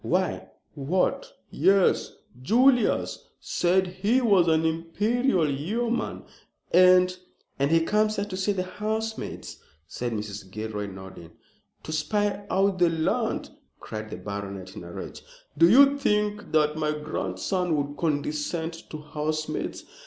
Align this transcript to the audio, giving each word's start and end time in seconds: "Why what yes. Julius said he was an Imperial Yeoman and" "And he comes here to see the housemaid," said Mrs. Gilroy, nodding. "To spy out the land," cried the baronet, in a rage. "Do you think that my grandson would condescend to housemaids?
"Why 0.03 0.49
what 0.73 1.31
yes. 1.51 2.13
Julius 2.41 3.29
said 3.39 3.85
he 3.85 4.19
was 4.19 4.47
an 4.47 4.65
Imperial 4.65 5.47
Yeoman 5.47 6.23
and" 6.71 7.15
"And 7.59 7.69
he 7.69 7.81
comes 7.81 8.15
here 8.15 8.25
to 8.25 8.35
see 8.35 8.51
the 8.51 8.63
housemaid," 8.63 9.47
said 9.87 10.13
Mrs. 10.13 10.49
Gilroy, 10.49 10.87
nodding. 10.87 11.33
"To 11.83 11.91
spy 11.91 12.47
out 12.49 12.79
the 12.79 12.89
land," 12.89 13.51
cried 13.79 14.09
the 14.09 14.17
baronet, 14.17 14.75
in 14.75 14.83
a 14.83 14.91
rage. 14.91 15.21
"Do 15.55 15.69
you 15.69 15.99
think 15.99 16.51
that 16.51 16.77
my 16.77 16.93
grandson 16.93 17.75
would 17.75 17.95
condescend 17.95 18.73
to 18.89 18.97
housemaids? 19.03 19.85